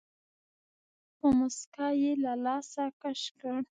په 1.17 1.27
موسکا 1.37 1.87
يې 2.01 2.11
له 2.23 2.33
لاسه 2.45 2.83
کش 3.01 3.21
کړ. 3.39 3.57